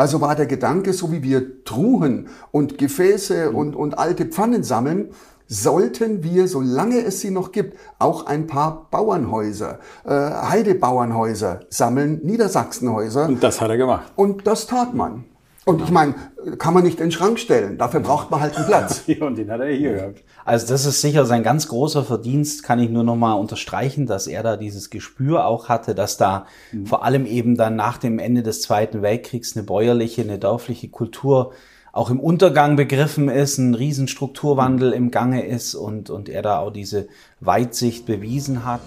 [0.00, 5.10] Also war der Gedanke, so wie wir Truhen und Gefäße und, und alte Pfannen sammeln,
[5.46, 13.28] sollten wir, solange es sie noch gibt, auch ein paar Bauernhäuser, äh, Heidebauernhäuser sammeln, Niedersachsenhäuser.
[13.28, 14.10] Und das hat er gemacht.
[14.16, 15.24] Und das tat man.
[15.66, 16.14] Und ich meine,
[16.56, 17.76] kann man nicht in den Schrank stellen.
[17.76, 19.02] Dafür braucht man halt einen Platz.
[19.20, 20.22] Und den hat er hier gehabt.
[20.44, 24.26] Also das ist sicher sein ganz großer Verdienst, kann ich nur noch mal unterstreichen, dass
[24.26, 26.86] er da dieses Gespür auch hatte, dass da mhm.
[26.86, 31.52] vor allem eben dann nach dem Ende des Zweiten Weltkriegs eine bäuerliche, eine dörfliche Kultur
[31.92, 36.70] auch im Untergang begriffen ist, ein Riesenstrukturwandel im Gange ist und, und er da auch
[36.70, 37.08] diese
[37.40, 38.80] Weitsicht bewiesen hat.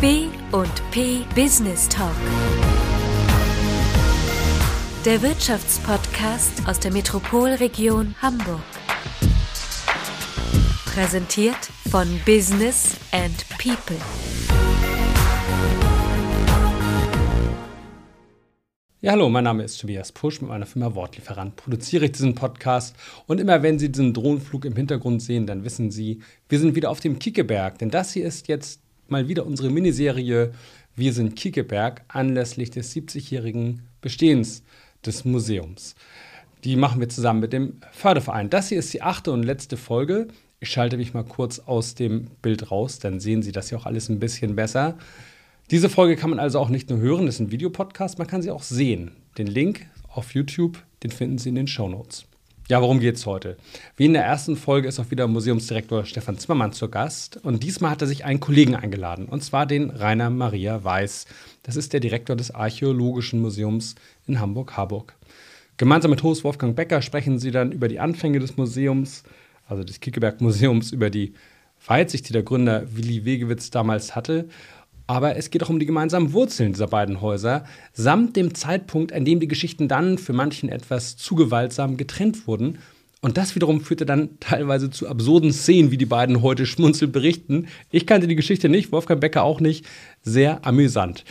[0.00, 0.26] B
[0.56, 2.14] und P Business Talk.
[5.04, 8.62] Der Wirtschaftspodcast aus der Metropolregion Hamburg.
[10.86, 11.58] Präsentiert
[11.90, 13.98] von Business and People.
[19.02, 20.40] Ja, hallo, mein Name ist Tobias Pusch.
[20.40, 22.96] Mit meiner Firma Wortlieferant produziere ich diesen Podcast.
[23.26, 26.90] Und immer wenn Sie diesen Drohnenflug im Hintergrund sehen, dann wissen Sie, wir sind wieder
[26.90, 27.78] auf dem Kiekeberg.
[27.78, 30.52] Denn das hier ist jetzt mal wieder unsere Miniserie
[30.94, 34.62] Wir sind Kiekeberg anlässlich des 70-jährigen Bestehens
[35.04, 35.94] des Museums.
[36.64, 38.50] Die machen wir zusammen mit dem Förderverein.
[38.50, 40.28] Das hier ist die achte und letzte Folge.
[40.58, 43.86] Ich schalte mich mal kurz aus dem Bild raus, dann sehen Sie das hier auch
[43.86, 44.96] alles ein bisschen besser.
[45.70, 48.40] Diese Folge kann man also auch nicht nur hören, das ist ein Videopodcast, man kann
[48.40, 49.12] sie auch sehen.
[49.36, 52.26] Den Link auf YouTube, den finden Sie in den Show Notes.
[52.68, 53.58] Ja, worum geht's heute?
[53.96, 57.38] Wie in der ersten Folge ist auch wieder Museumsdirektor Stefan Zimmermann zu Gast.
[57.44, 61.26] Und diesmal hat er sich einen Kollegen eingeladen, und zwar den Rainer Maria Weiß.
[61.62, 63.94] Das ist der Direktor des Archäologischen Museums
[64.26, 65.14] in Hamburg-Harburg.
[65.76, 69.22] Gemeinsam mit Host Wolfgang Becker sprechen sie dann über die Anfänge des Museums,
[69.68, 71.34] also des Kickeberg-Museums, über die
[71.86, 74.48] Weitsicht, die der Gründer Willi Wegewitz damals hatte
[75.06, 79.24] aber es geht auch um die gemeinsamen Wurzeln dieser beiden Häuser, samt dem Zeitpunkt, an
[79.24, 82.78] dem die Geschichten dann für manchen etwas zu gewaltsam getrennt wurden.
[83.22, 87.66] Und das wiederum führte dann teilweise zu absurden Szenen, wie die beiden heute schmunzelnd berichten.
[87.90, 89.86] Ich kannte die Geschichte nicht, Wolfgang Becker auch nicht.
[90.22, 91.24] Sehr amüsant.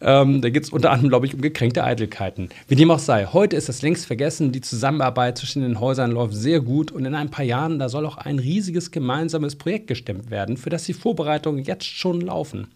[0.00, 2.48] Ähm, da geht es unter anderem, glaube ich, um gekränkte Eitelkeiten.
[2.68, 4.52] Wie dem auch sei, heute ist das längst vergessen.
[4.52, 8.06] Die Zusammenarbeit zwischen den Häusern läuft sehr gut und in ein paar Jahren, da soll
[8.06, 12.68] auch ein riesiges gemeinsames Projekt gestemmt werden, für das die Vorbereitungen jetzt schon laufen.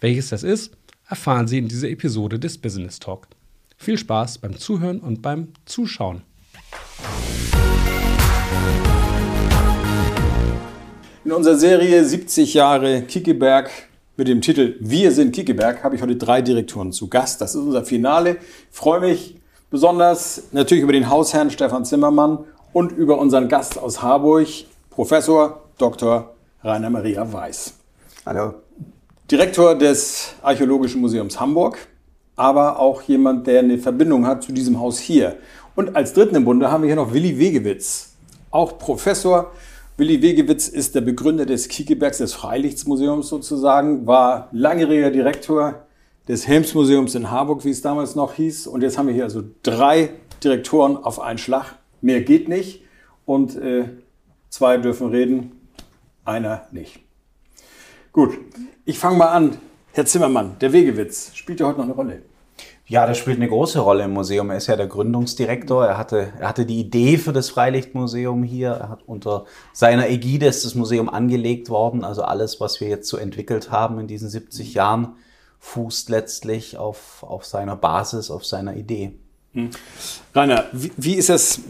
[0.00, 0.72] Welches das ist,
[1.10, 3.28] erfahren Sie in dieser Episode des Business Talk.
[3.76, 6.22] Viel Spaß beim Zuhören und beim Zuschauen.
[11.22, 13.70] In unserer Serie 70 Jahre Kickeberg
[14.16, 17.42] mit dem Titel Wir sind Kickeberg habe ich heute drei Direktoren zu Gast.
[17.42, 18.38] Das ist unser Finale.
[18.70, 22.38] Ich freue mich besonders natürlich über den Hausherrn Stefan Zimmermann
[22.72, 24.48] und über unseren Gast aus Harburg,
[24.88, 26.34] Professor Dr.
[26.64, 27.74] Rainer Maria Weiß.
[28.24, 28.54] Hallo.
[29.30, 31.78] Direktor des Archäologischen Museums Hamburg,
[32.34, 35.36] aber auch jemand, der eine Verbindung hat zu diesem Haus hier.
[35.76, 38.16] Und als dritten im Bunde haben wir hier noch Willi Wegewitz,
[38.50, 39.52] auch Professor.
[39.96, 45.86] Willi Wegewitz ist der Begründer des Kiekebergs, des Freilichtsmuseums sozusagen, war langjähriger Direktor
[46.26, 48.66] des Helmsmuseums in Harburg, wie es damals noch hieß.
[48.66, 50.10] Und jetzt haben wir hier also drei
[50.42, 51.76] Direktoren auf einen Schlag.
[52.00, 52.82] Mehr geht nicht.
[53.26, 53.84] Und äh,
[54.48, 55.52] zwei dürfen reden,
[56.24, 56.98] einer nicht.
[58.12, 58.36] Gut,
[58.84, 59.56] ich fange mal an.
[59.92, 62.22] Herr Zimmermann, der Wegewitz, spielt ja heute noch eine Rolle?
[62.86, 64.50] Ja, das spielt eine große Rolle im Museum.
[64.50, 65.86] Er ist ja der Gründungsdirektor.
[65.86, 68.70] Er hatte, er hatte die Idee für das Freilichtmuseum hier.
[68.70, 72.02] Er hat unter seiner Ägide ist das Museum angelegt worden.
[72.02, 75.14] Also alles, was wir jetzt so entwickelt haben in diesen 70 Jahren,
[75.60, 79.12] fußt letztlich auf, auf seiner Basis, auf seiner Idee.
[79.52, 79.70] Hm.
[80.34, 81.60] Rainer, wie, wie ist das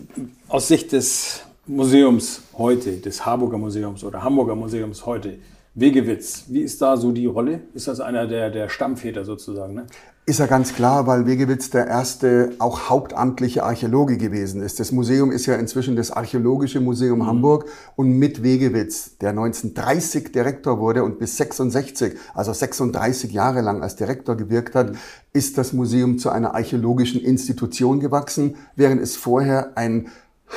[0.49, 5.39] aus Sicht des Museums heute, des Harburger Museums oder Hamburger Museums heute?
[5.81, 7.63] Wegewitz, wie ist da so die Rolle?
[7.73, 9.73] Ist das einer der, der Stammväter sozusagen?
[9.73, 9.87] Ne?
[10.27, 14.79] Ist ja ganz klar, weil Wegewitz der erste auch hauptamtliche Archäologe gewesen ist.
[14.79, 17.27] Das Museum ist ja inzwischen das Archäologische Museum mhm.
[17.27, 17.65] Hamburg
[17.97, 23.97] und mit Wegewitz, der 1930 Direktor wurde und bis 66, also 36 Jahre lang als
[23.97, 24.93] Direktor gewirkt hat,
[25.33, 30.09] ist das Museum zu einer archäologischen Institution gewachsen, während es vorher ein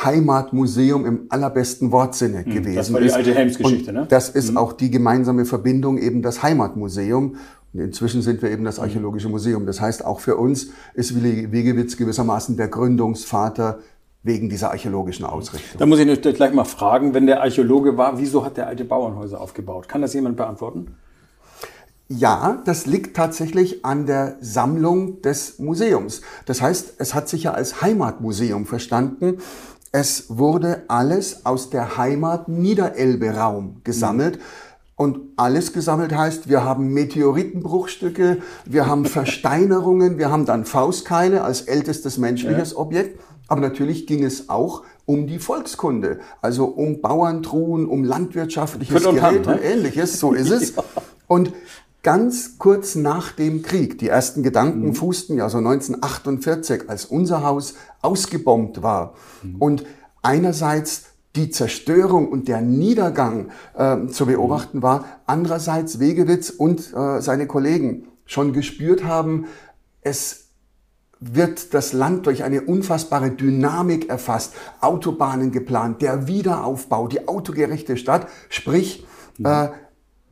[0.03, 2.77] Heimatmuseum im allerbesten Wortsinne hm, gewesen ist.
[2.77, 4.05] Das war die alte Helms-Geschichte, ne?
[4.09, 4.57] Das ist hm.
[4.57, 7.35] auch die gemeinsame Verbindung eben das Heimatmuseum.
[7.73, 8.83] Und inzwischen sind wir eben das hm.
[8.83, 9.65] Archäologische Museum.
[9.65, 13.79] Das heißt, auch für uns ist Willi Wegewitz gewissermaßen der Gründungsvater
[14.23, 15.79] wegen dieser archäologischen Ausrichtung.
[15.79, 18.85] Da muss ich natürlich gleich mal fragen, wenn der Archäologe war, wieso hat der alte
[18.85, 19.89] Bauernhäuser aufgebaut?
[19.89, 20.95] Kann das jemand beantworten?
[22.09, 26.21] Ja, das liegt tatsächlich an der Sammlung des Museums.
[26.45, 29.37] Das heißt, es hat sich ja als Heimatmuseum verstanden.
[29.95, 34.39] Es wurde alles aus der Heimat Niederelbe-Raum gesammelt.
[34.95, 41.61] Und alles gesammelt heißt, wir haben Meteoritenbruchstücke, wir haben Versteinerungen, wir haben dann Faustkeile als
[41.61, 42.77] ältestes menschliches ja.
[42.77, 43.19] Objekt.
[43.47, 49.53] Aber natürlich ging es auch um die Volkskunde, also um Bauerntruhen, um landwirtschaftliches Gerät und,
[49.53, 49.63] und ne?
[49.63, 50.19] ähnliches.
[50.19, 50.75] So ist es.
[50.75, 50.83] ja.
[51.27, 51.53] Und
[52.03, 54.95] ganz kurz nach dem Krieg, die ersten Gedanken mhm.
[54.95, 59.15] fußten ja so 1948, als unser Haus ausgebombt war.
[59.41, 59.55] Mhm.
[59.55, 59.85] Und
[60.21, 61.05] einerseits
[61.35, 68.07] die Zerstörung und der Niedergang äh, zu beobachten war, andererseits Wegewitz und äh, seine Kollegen
[68.25, 69.47] schon gespürt haben,
[70.01, 70.43] es
[71.19, 78.27] wird das Land durch eine unfassbare Dynamik erfasst, Autobahnen geplant, der Wiederaufbau, die autogerechte Stadt,
[78.49, 79.05] sprich
[79.43, 79.69] äh,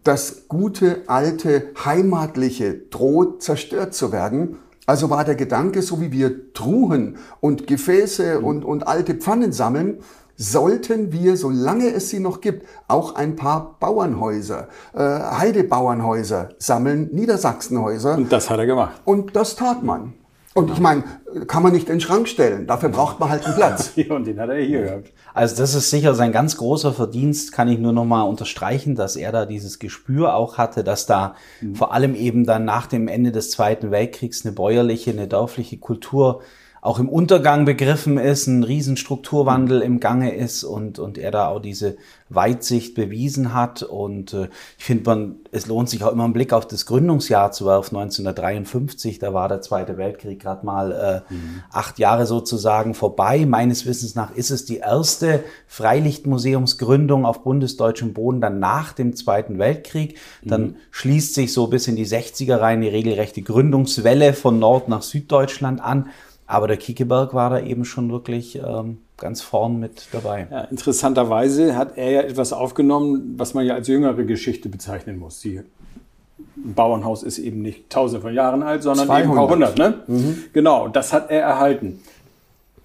[0.03, 4.57] das gute, alte, heimatliche droht zerstört zu werden.
[4.88, 8.45] Also war der Gedanke, so wie wir Truhen und Gefäße mhm.
[8.45, 10.00] und, und alte Pfannen sammeln,
[10.38, 18.18] sollten wir, solange es sie noch gibt, auch ein paar Bauernhäuser, äh, Heidebauernhäuser sammeln, Niedersachsenhäuser.
[18.18, 19.01] Und das hat er gemacht.
[19.06, 20.13] Und das tat man.
[20.53, 21.03] Und ich meine,
[21.48, 22.68] kann man nicht in den Schrank stellen.
[22.68, 23.94] Dafür braucht man halt einen Platz.
[24.09, 25.13] und den hat er hier gehabt.
[25.33, 29.15] Also das ist sicher sein ganz großer Verdienst, kann ich nur noch mal unterstreichen, dass
[29.15, 31.75] er da dieses Gespür auch hatte, dass da mhm.
[31.75, 36.42] vor allem eben dann nach dem Ende des Zweiten Weltkriegs eine bäuerliche, eine dörfliche Kultur
[36.81, 41.60] auch im Untergang begriffen ist, ein Riesenstrukturwandel im Gange ist und, und er da auch
[41.60, 41.95] diese
[42.28, 43.83] Weitsicht bewiesen hat.
[43.83, 44.50] Und äh,
[44.80, 47.98] ich finde, man, es lohnt sich auch immer einen Blick auf das Gründungsjahr zu werfen,
[47.98, 49.19] 1953.
[49.19, 51.62] Da war der Zweite Weltkrieg gerade mal äh, mhm.
[51.72, 53.45] acht Jahre sozusagen vorbei.
[53.45, 59.60] Meines Wissens nach ist es die erste Freilichtmuseumsgründung auf bundesdeutschem Boden dann nach dem Zweiten
[59.60, 60.18] Weltkrieg.
[60.44, 60.75] Dann mhm.
[60.89, 65.80] schließt sich so bis in die 60er rein die regelrechte Gründungswelle von Nord nach Süddeutschland
[65.80, 66.10] an.
[66.51, 70.48] Aber der Kiekeberg war da eben schon wirklich ähm, ganz vorn mit dabei.
[70.51, 75.39] Ja, interessanterweise hat er ja etwas aufgenommen, was man ja als jüngere Geschichte bezeichnen muss.
[75.39, 79.24] Die ein Bauernhaus ist eben nicht tausende von Jahren alt, sondern 200.
[79.24, 79.77] eben ein paar hundert.
[79.77, 80.03] Ne?
[80.07, 80.44] Mhm.
[80.51, 82.01] Genau, das hat er erhalten.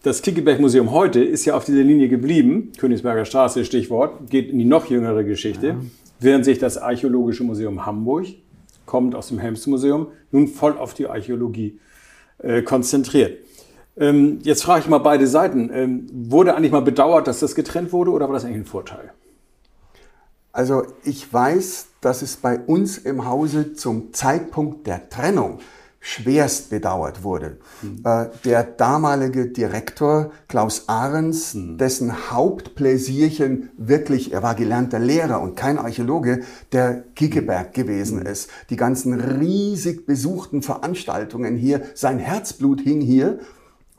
[0.05, 4.65] Das Kiekeberg-Museum heute ist ja auf dieser Linie geblieben, Königsberger Straße, Stichwort, geht in die
[4.65, 5.77] noch jüngere Geschichte, ja.
[6.21, 8.27] während sich das Archäologische Museum Hamburg,
[8.85, 11.81] kommt aus dem Helms-Museum, nun voll auf die Archäologie
[12.39, 13.39] äh, konzentriert.
[13.97, 15.71] Ähm, jetzt frage ich mal beide Seiten.
[15.73, 19.13] Ähm, wurde eigentlich mal bedauert, dass das getrennt wurde oder war das eigentlich ein Vorteil?
[20.53, 25.59] Also ich weiß, dass es bei uns im Hause zum Zeitpunkt der Trennung
[26.01, 27.59] schwerst bedauert wurde.
[27.83, 28.05] Mhm.
[28.45, 31.79] Der damalige Direktor Klaus Ahrens, mhm.
[31.79, 38.27] dessen Hauptpläsierchen wirklich, er war gelernter Lehrer und kein Archäologe, der Kiekeberg gewesen mhm.
[38.27, 38.49] ist.
[38.71, 43.41] Die ganzen riesig besuchten Veranstaltungen hier, sein Herzblut hing hier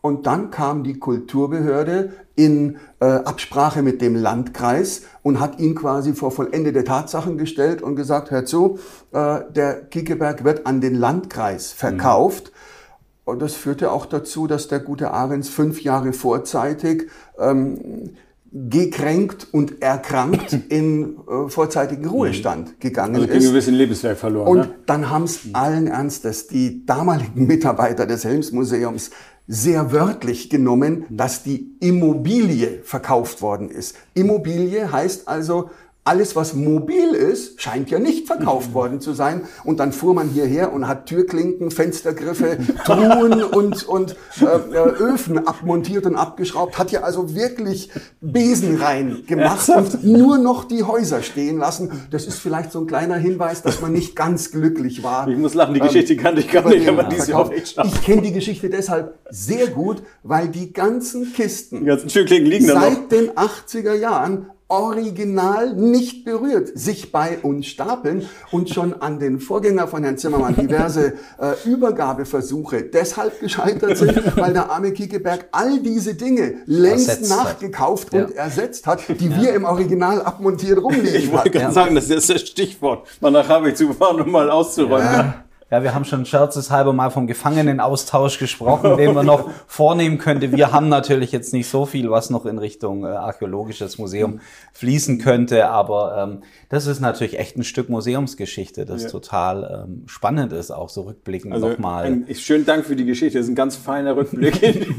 [0.08, 6.14] und dann kam die Kulturbehörde in äh, Absprache mit dem Landkreis und hat ihn quasi
[6.14, 8.80] vor vollendete Tatsachen gestellt und gesagt, hör zu,
[9.12, 12.54] äh, der Kiekeberg wird an den Landkreis verkauft.
[12.54, 13.32] Mhm.
[13.34, 18.12] Und das führte auch dazu, dass der gute Ahrens fünf Jahre vorzeitig ähm,
[18.54, 22.10] gekränkt und erkrankt in äh, vorzeitigen mhm.
[22.12, 23.34] Ruhestand gegangen also ist.
[23.34, 24.48] ein gewissen Lebenswerk verloren.
[24.48, 24.70] Und ne?
[24.86, 29.12] dann haben es allen Ernstes die damaligen Mitarbeiter des Helmsmuseums
[29.48, 33.96] sehr wörtlich genommen, dass die Immobilie verkauft worden ist.
[34.14, 35.70] Immobilie heißt also,
[36.08, 39.42] alles, was mobil ist, scheint ja nicht verkauft worden zu sein.
[39.64, 45.46] Und dann fuhr man hierher und hat Türklinken, Fenstergriffe, Truhen und, und äh, äh, Öfen
[45.48, 46.78] abmontiert und abgeschraubt.
[46.78, 47.90] Hat ja also wirklich
[48.22, 51.92] Besen rein gemacht und nur noch die Häuser stehen lassen.
[52.12, 55.28] Das ist vielleicht so ein kleiner Hinweis, dass man nicht ganz glücklich war.
[55.28, 58.02] Ich muss lachen, die Geschichte ähm, kannte ich gar nicht, aber die ist ja Ich
[58.02, 63.12] kenne die Geschichte deshalb sehr gut, weil die ganzen Kisten die ganzen Türklinken liegen seit
[63.12, 69.88] den 80er Jahren original nicht berührt, sich bei uns stapeln und schon an den Vorgänger
[69.88, 76.16] von Herrn Zimmermann diverse äh, Übergabeversuche deshalb gescheitert sind, weil der arme Kiekeberg all diese
[76.16, 78.28] Dinge längst ersetzt nachgekauft hat.
[78.28, 78.44] und ja.
[78.44, 79.42] ersetzt hat, die ja.
[79.42, 83.08] wir im Original abmontiert rumliegen Ich wollte gerade sagen, das ist das Stichwort.
[83.22, 85.47] Man nach Hamburg zu fahren, um mal auszuräumen.
[85.70, 85.84] Ja.
[85.84, 90.52] Wir haben schon scherzeshalber mal vom Gefangenenaustausch gesprochen, den man noch vornehmen könnte.
[90.54, 94.40] Wir haben natürlich jetzt nicht so viel, was noch in Richtung äh, archäologisches Museum
[94.72, 99.10] fließen könnte, aber ähm, das ist natürlich echt ein Stück Museumsgeschichte, das ja.
[99.10, 102.24] total ähm, spannend ist, auch so rückblickend also nochmal.
[102.34, 103.38] Schönen Dank für die Geschichte.
[103.38, 104.96] Das ist ein ganz feiner Rückblick in,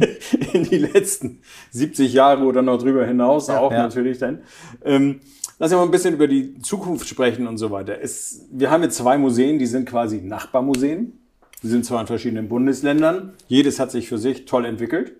[0.52, 3.82] in die letzten 70 Jahre oder noch drüber hinaus, ja, auch ja.
[3.82, 4.40] natürlich dann.
[4.84, 5.20] Ähm,
[5.60, 8.00] Lass uns mal ein bisschen über die Zukunft sprechen und so weiter.
[8.00, 11.18] Es, wir haben jetzt zwei Museen, die sind quasi Nachbarmuseen.
[11.62, 13.34] Die sind zwar in verschiedenen Bundesländern.
[13.48, 15.16] Jedes hat sich für sich toll entwickelt.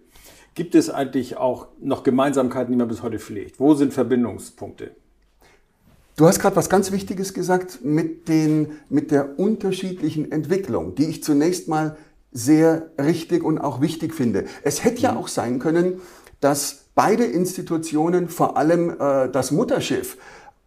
[0.55, 3.59] Gibt es eigentlich auch noch Gemeinsamkeiten, die man bis heute pflegt?
[3.59, 4.93] Wo sind Verbindungspunkte?
[6.17, 11.25] Du hast gerade was ganz Wichtiges gesagt mit, den, mit der unterschiedlichen Entwicklung, die ich
[11.25, 11.97] zunächst mal
[12.31, 14.45] sehr richtig und auch wichtig finde.
[14.63, 16.01] Es hätte ja auch sein können,
[16.41, 20.17] dass beide Institutionen, vor allem äh, das Mutterschiff,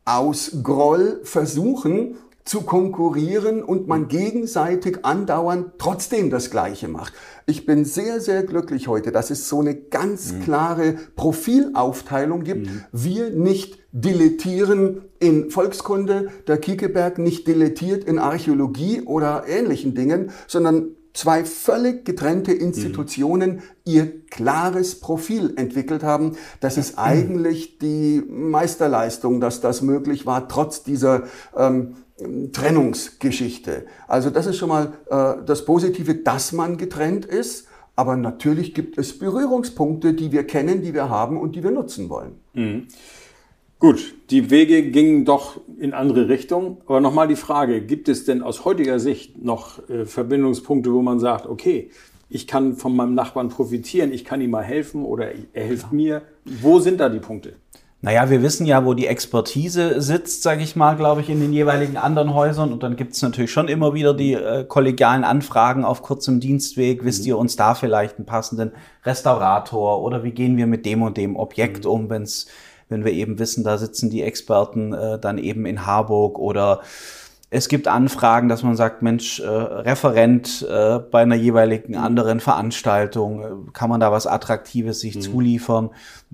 [0.06, 7.12] aus Groll versuchen, zu konkurrieren und man gegenseitig andauernd trotzdem das Gleiche macht.
[7.48, 10.44] Ich bin sehr, sehr glücklich heute, dass es so eine ganz mhm.
[10.44, 12.68] klare Profilaufteilung gibt.
[12.68, 12.84] Mhm.
[12.94, 20.96] Wir nicht dilettieren in Volkskunde, der Kiekeberg nicht dilettiert in Archäologie oder ähnlichen Dingen, sondern
[21.14, 23.62] zwei völlig getrennte Institutionen mhm.
[23.86, 26.38] ihr klares Profil entwickelt haben.
[26.60, 31.24] Das ist eigentlich die Meisterleistung, dass das möglich war, trotz dieser
[31.56, 31.96] ähm,
[32.52, 33.86] Trennungsgeschichte.
[34.08, 37.68] Also das ist schon mal äh, das Positive, dass man getrennt ist.
[37.96, 42.10] Aber natürlich gibt es Berührungspunkte, die wir kennen, die wir haben und die wir nutzen
[42.10, 42.40] wollen.
[42.54, 42.88] Mhm.
[43.82, 46.78] Gut, die Wege gingen doch in andere Richtungen.
[46.86, 51.20] Aber nochmal die Frage, gibt es denn aus heutiger Sicht noch äh, Verbindungspunkte, wo man
[51.20, 51.90] sagt, okay,
[52.30, 56.22] ich kann von meinem Nachbarn profitieren, ich kann ihm mal helfen oder er hilft mir.
[56.46, 57.54] Wo sind da die Punkte?
[58.02, 61.52] Naja, wir wissen ja, wo die Expertise sitzt, sage ich mal, glaube ich, in den
[61.52, 62.72] jeweiligen anderen Häusern.
[62.72, 67.02] Und dann gibt es natürlich schon immer wieder die äh, kollegialen Anfragen auf kurzem Dienstweg.
[67.02, 67.06] Mhm.
[67.08, 68.74] Wisst ihr uns da vielleicht einen passenden
[69.06, 71.92] Restaurator oder wie gehen wir mit dem und dem Objekt mhm.
[71.92, 72.46] um, wenn's,
[72.92, 76.82] wenn wir eben wissen, da sitzen die Experten äh, dann eben in Harburg oder
[77.54, 83.44] es gibt Anfragen, dass man sagt, Mensch, äh, Referent äh, bei einer jeweiligen anderen Veranstaltung,
[83.44, 85.22] äh, kann man da was Attraktives sich mhm.
[85.22, 85.90] zuliefern?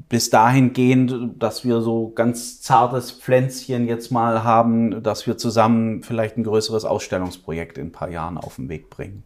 [0.09, 6.03] Bis dahin gehend, dass wir so ganz zartes Pflänzchen jetzt mal haben, dass wir zusammen
[6.03, 9.23] vielleicht ein größeres Ausstellungsprojekt in ein paar Jahren auf den Weg bringen.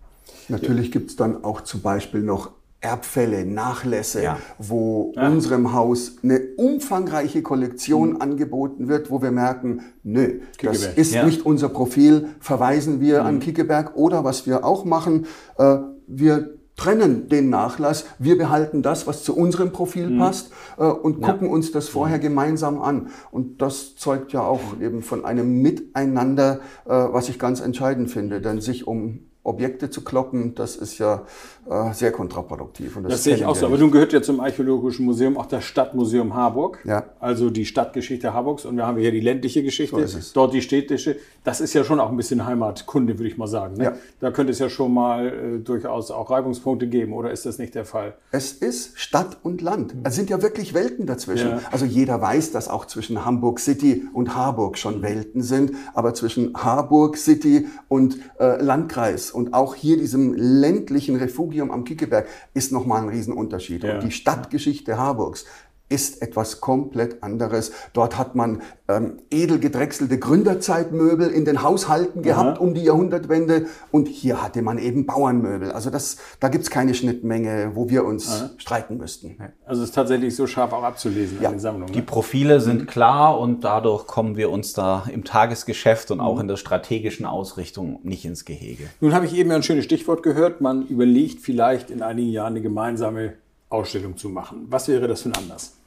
[0.47, 4.37] Natürlich gibt es dann auch zum Beispiel noch Erbfälle, Nachlässe, ja.
[4.57, 5.27] wo ja.
[5.27, 8.21] unserem Haus eine umfangreiche Kollektion mhm.
[8.21, 11.23] angeboten wird, wo wir merken, nö, das ist ja.
[11.23, 13.27] nicht unser Profil, verweisen wir mhm.
[13.27, 15.27] an Kickeberg oder was wir auch machen,
[15.59, 20.17] äh, wir trennen den Nachlass, wir behalten das, was zu unserem Profil mhm.
[20.17, 22.21] passt äh, und gucken uns das vorher mhm.
[22.21, 23.09] gemeinsam an.
[23.29, 28.41] Und das zeugt ja auch eben von einem Miteinander, äh, was ich ganz entscheidend finde,
[28.41, 31.23] denn sich um Objekte zu kloppen, das ist ja
[31.67, 32.95] äh, sehr kontraproduktiv.
[33.01, 33.65] das, das sehe ich auch so.
[33.65, 36.79] Aber nun gehört ja zum Archäologischen Museum auch das Stadtmuseum Harburg.
[36.85, 37.05] Ja.
[37.19, 38.65] Also die Stadtgeschichte Harburgs.
[38.65, 41.15] Und wir haben hier die ländliche Geschichte, so dort die städtische.
[41.43, 43.77] Das ist ja schon auch ein bisschen Heimatkunde, würde ich mal sagen.
[43.77, 43.83] Ne?
[43.83, 43.93] Ja.
[44.19, 47.13] Da könnte es ja schon mal äh, durchaus auch Reibungspunkte geben.
[47.13, 48.13] Oder ist das nicht der Fall?
[48.31, 49.95] Es ist Stadt und Land.
[50.03, 51.49] Es sind ja wirklich Welten dazwischen.
[51.49, 51.61] Ja.
[51.71, 55.01] Also jeder weiß, dass auch zwischen Hamburg City und Harburg schon.
[55.01, 55.71] Welten sind.
[55.95, 62.27] Aber zwischen Harburg City und äh, Landkreis und auch hier diesem ländlichen Refugium am Kickeberg
[62.53, 63.83] ist nochmal ein Riesenunterschied.
[63.83, 63.95] Ja.
[63.95, 65.45] Und die Stadtgeschichte Harburgs
[65.91, 67.71] ist etwas komplett anderes.
[67.93, 72.63] Dort hat man ähm, edel gedrechselte Gründerzeitmöbel in den Haushalten gehabt Aha.
[72.63, 75.71] um die Jahrhundertwende und hier hatte man eben Bauernmöbel.
[75.71, 78.49] Also das, da gibt's keine Schnittmenge, wo wir uns Aha.
[78.57, 79.37] streiten müssten.
[79.65, 81.49] Also es ist tatsächlich so scharf auch abzulesen ja.
[81.49, 81.93] in den Sammlungen.
[81.93, 82.05] Die ne?
[82.05, 86.41] Profile sind klar und dadurch kommen wir uns da im Tagesgeschäft und auch mhm.
[86.41, 88.85] in der strategischen Ausrichtung nicht ins Gehege.
[89.01, 90.61] Nun habe ich eben ein schönes Stichwort gehört.
[90.61, 93.33] Man überlegt vielleicht in einigen Jahren eine gemeinsame
[93.69, 94.67] Ausstellung zu machen.
[94.69, 95.80] Was wäre das für ein Anlass?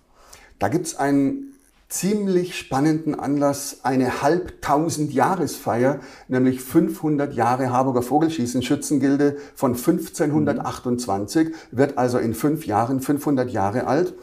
[0.65, 1.53] Da gibt es einen
[1.91, 11.99] ziemlich spannenden Anlass, eine halbtausend Jahresfeier, nämlich 500 Jahre Harburger Vogelschießen Schützengilde von 1528, wird
[11.99, 14.15] also in fünf Jahren 500 Jahre alt.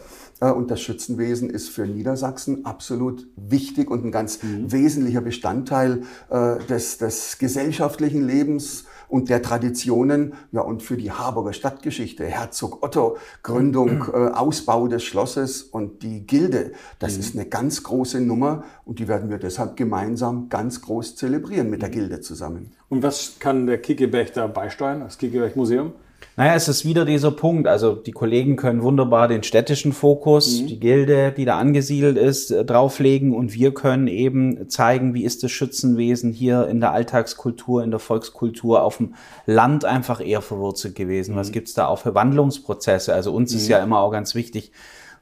[0.42, 4.72] Äh, und das Schützenwesen ist für Niedersachsen absolut wichtig und ein ganz mhm.
[4.72, 11.54] wesentlicher Bestandteil äh, des, des gesellschaftlichen Lebens und der Traditionen, ja, und für die Harburger
[11.54, 14.14] Stadtgeschichte, Herzog Otto, Gründung, mhm.
[14.14, 17.20] äh, Ausbau des Schlosses und die Gilde, das mhm.
[17.20, 21.82] ist eine ganz große Nummer und die werden wir deshalb gemeinsam ganz groß zelebrieren mit
[21.82, 21.94] der mhm.
[21.94, 22.72] Gilde zusammen.
[22.90, 25.94] Und was kann der Kickeberg da beisteuern, das Kickeberg Museum?
[26.38, 27.68] Naja, es ist wieder dieser Punkt.
[27.68, 30.68] Also die Kollegen können wunderbar den städtischen Fokus, mhm.
[30.68, 35.44] die Gilde, die da angesiedelt ist, äh, drauflegen und wir können eben zeigen, wie ist
[35.44, 40.96] das Schützenwesen hier in der Alltagskultur, in der Volkskultur auf dem Land einfach eher verwurzelt
[40.96, 41.34] gewesen.
[41.34, 41.40] Mhm.
[41.40, 43.14] Was gibt's da auch für Wandlungsprozesse?
[43.14, 43.58] Also uns mhm.
[43.58, 44.72] ist ja immer auch ganz wichtig,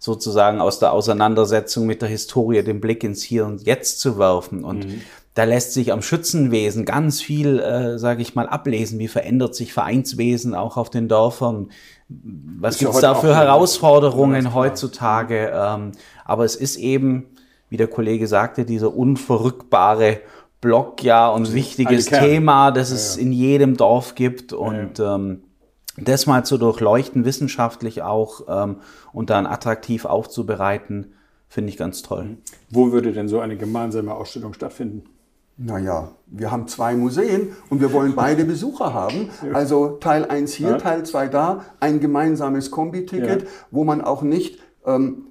[0.01, 4.63] sozusagen aus der Auseinandersetzung mit der Historie den Blick ins Hier und Jetzt zu werfen.
[4.63, 5.01] Und mhm
[5.33, 8.99] da lässt sich am Schützenwesen ganz viel, äh, sage ich mal, ablesen.
[8.99, 11.69] Wie verändert sich Vereinswesen auch auf den Dörfern?
[12.07, 15.51] Was gibt es da für Herausforderungen heutzutage?
[15.53, 15.91] Ähm,
[16.25, 17.27] aber es ist eben,
[17.69, 20.21] wie der Kollege sagte, dieser unverrückbare
[20.61, 23.27] Block ja und wichtiges Thema, das es ja, ja.
[23.27, 25.43] in jedem Dorf gibt und ja, ähm,
[25.95, 28.77] das mal zu durchleuchten, wissenschaftlich auch ähm,
[29.13, 31.13] und dann attraktiv aufzubereiten,
[31.49, 32.37] Finde ich ganz toll.
[32.69, 35.03] Wo würde denn so eine gemeinsame Ausstellung stattfinden?
[35.61, 39.29] Naja, wir haben zwei Museen und wir wollen beide Besucher haben.
[39.53, 40.77] Also Teil 1 hier, ja.
[40.77, 43.47] Teil 2 da, ein gemeinsames Kombiticket, ja.
[43.69, 45.27] wo man auch nicht ähm,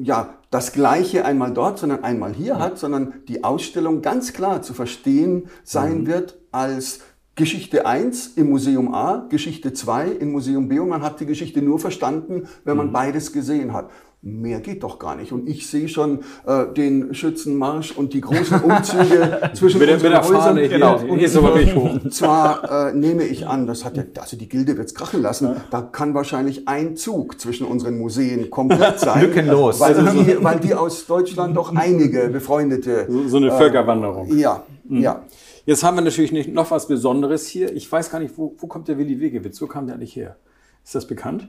[0.00, 2.58] ja, das Gleiche einmal dort, sondern einmal hier ja.
[2.60, 6.06] hat, sondern die Ausstellung ganz klar zu verstehen sein mhm.
[6.06, 7.00] wird als
[7.34, 11.62] Geschichte 1 im Museum A, Geschichte 2 im Museum B und man hat die Geschichte
[11.62, 12.92] nur verstanden, wenn man mhm.
[12.92, 13.90] beides gesehen hat
[14.22, 15.32] mehr geht doch gar nicht.
[15.32, 20.22] Und ich sehe schon äh, den Schützenmarsch und die großen Umzüge zwischen mit, unseren mit
[20.22, 20.40] Häusern.
[20.40, 20.96] Fahne, genau.
[20.96, 21.98] Und hier ist aber nicht hoch.
[22.10, 25.56] Zwar äh, nehme ich an, das hat ja, also die Gilde wird's krachen lassen, ja.
[25.70, 29.22] da kann wahrscheinlich ein Zug zwischen unseren Museen komplett sein.
[29.22, 29.80] Lückenlos.
[29.80, 33.06] Weil die, weil die aus Deutschland doch einige befreundete.
[33.08, 34.36] So, so eine äh, Völkerwanderung.
[34.36, 35.00] Ja, mhm.
[35.00, 35.22] ja.
[35.64, 37.72] Jetzt haben wir natürlich nicht noch was Besonderes hier.
[37.74, 39.62] Ich weiß gar nicht, wo, wo kommt der Willi Wegewitz?
[39.62, 40.36] Wo kam der eigentlich her?
[40.84, 41.48] Ist das bekannt?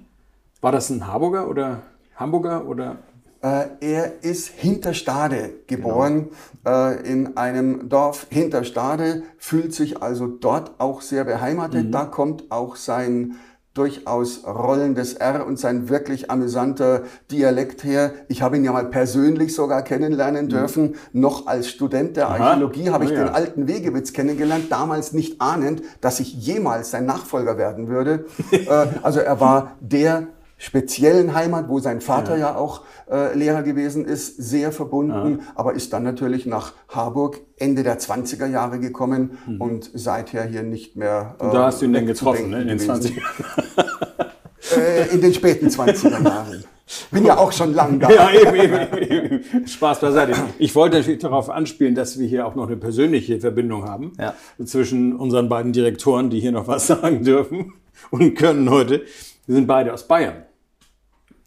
[0.61, 1.81] War das ein Harburger oder?
[2.15, 2.97] Hamburger oder?
[3.41, 6.29] Äh, er ist Hinterstade geboren,
[6.63, 6.89] genau.
[6.91, 11.87] äh, in einem Dorf Hinterstade, fühlt sich also dort auch sehr beheimatet.
[11.87, 11.91] Mhm.
[11.91, 13.35] Da kommt auch sein
[13.73, 18.13] durchaus rollendes R und sein wirklich amüsanter Dialekt her.
[18.27, 20.49] Ich habe ihn ja mal persönlich sogar kennenlernen mhm.
[20.49, 20.83] dürfen.
[21.11, 21.21] Mhm.
[21.21, 22.37] Noch als Student der Aha.
[22.37, 23.25] Archäologie habe ich oh, ja.
[23.25, 28.25] den alten Wegewitz kennengelernt, damals nicht ahnend, dass ich jemals sein Nachfolger werden würde.
[28.51, 28.67] äh,
[29.01, 30.27] also er war der
[30.63, 35.45] speziellen Heimat, wo sein Vater ja, ja auch äh, Lehrer gewesen ist, sehr verbunden, ja.
[35.55, 39.59] aber ist dann natürlich nach Harburg Ende der 20er Jahre gekommen mhm.
[39.59, 41.35] und seither hier nicht mehr.
[41.37, 43.11] Äh, und da hast du ihn dann getroffen, ne, in den 20er
[44.77, 46.63] äh, In den späten 20er Jahren.
[47.11, 48.09] Bin ja auch schon lang da.
[48.13, 49.67] Ja, eben, eben, eben.
[49.67, 50.33] Spaß beiseite.
[50.59, 54.33] Ich wollte natürlich darauf anspielen, dass wir hier auch noch eine persönliche Verbindung haben ja.
[54.63, 57.73] zwischen unseren beiden Direktoren, die hier noch was sagen dürfen
[58.11, 59.01] und können heute.
[59.45, 60.45] Wir sind beide aus Bayern.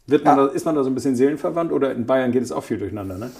[0.07, 0.47] Wird man ja.
[0.47, 2.79] da, ist man da so ein bisschen seelenverwandt oder in Bayern geht es auch viel
[2.79, 3.31] durcheinander, ne?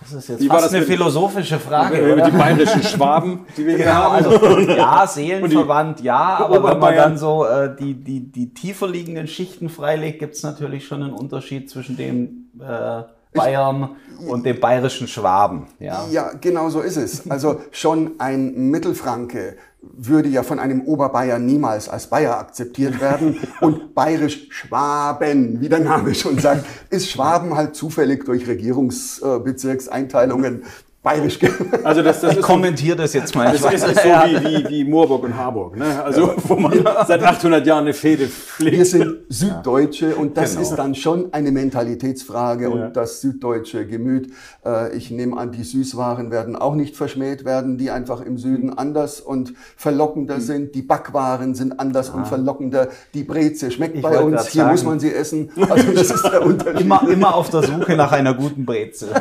[0.00, 2.02] Das ist jetzt Wie fast eine mit, philosophische Frage.
[2.02, 4.24] Mit, mit die bayerischen Schwaben, die wir genau, haben.
[4.24, 9.28] Also, ja, seelenverwandt, ja, aber wenn man dann so äh, die, die, die tiefer liegenden
[9.28, 15.08] Schichten freilegt, gibt es natürlich schon einen Unterschied zwischen dem äh, Bayern und dem bayerischen
[15.08, 15.66] Schwaben.
[15.78, 16.06] Ja.
[16.10, 17.30] ja, genau so ist es.
[17.30, 23.38] Also schon ein Mittelfranke würde ja von einem Oberbayer niemals als Bayer akzeptiert werden.
[23.60, 30.62] Und bayerisch Schwaben, wie der Name schon sagt, ist Schwaben halt zufällig durch Regierungsbezirkseinteilungen
[31.02, 31.38] bayerisch.
[31.82, 33.52] Also das, das ich kommentiere das jetzt mal.
[33.52, 36.02] Das ist, ist so wie, wie, wie Moorburg und Harburg, ne?
[36.02, 36.34] Also ja.
[36.44, 37.04] wo man ja.
[37.04, 38.76] seit 800 Jahren eine Fehde pflegt.
[38.76, 40.62] Wir sind Süddeutsche und das genau.
[40.62, 42.70] ist dann schon eine Mentalitätsfrage ja.
[42.70, 44.32] und das süddeutsche Gemüt.
[44.64, 48.72] Äh, ich nehme an, die Süßwaren werden auch nicht verschmäht werden, die einfach im Süden
[48.72, 50.42] anders und verlockender mhm.
[50.42, 50.74] sind.
[50.76, 52.18] Die Backwaren sind anders ah.
[52.18, 52.88] und verlockender.
[53.14, 54.48] Die Breze schmeckt ich bei uns.
[54.48, 54.72] Hier sagen.
[54.72, 55.50] muss man sie essen.
[55.68, 56.80] Also das ist der Unterschied.
[56.82, 59.08] Immer, immer auf der Suche nach einer guten Breze.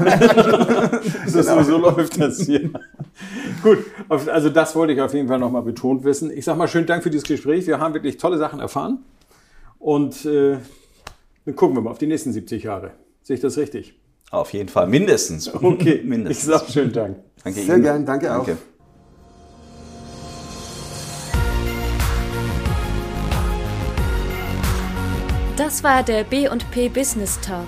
[1.25, 2.69] das ist genau so läuft das hier.
[3.63, 3.79] Gut,
[4.09, 6.29] also das wollte ich auf jeden Fall nochmal betont wissen.
[6.31, 7.65] Ich sage mal schönen Dank für dieses Gespräch.
[7.65, 8.99] Wir haben wirklich tolle Sachen erfahren.
[9.79, 10.57] Und äh,
[11.45, 12.91] dann gucken wir mal auf die nächsten 70 Jahre.
[13.23, 13.97] Sehe ich das richtig?
[14.31, 15.51] Auf jeden Fall, mindestens.
[15.53, 16.47] Okay, mindestens.
[16.47, 17.17] ich sage schönen Dank.
[17.43, 18.57] Danke Sehr gern, danke, danke auch.
[25.57, 27.67] Das war der B&P Business Talk